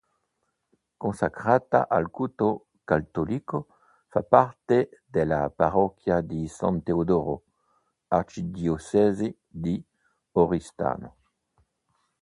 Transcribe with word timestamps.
Consacrata 1.03 1.81
al 1.97 2.07
culto 2.09 2.65
cattolico, 2.83 3.67
fa 4.07 4.23
parte 4.23 5.03
della 5.05 5.51
parrocchia 5.51 6.21
di 6.21 6.47
San 6.47 6.81
Teodoro, 6.81 7.43
arcidiocesi 8.07 9.31
di 9.45 9.79
Oristano. 10.31 11.15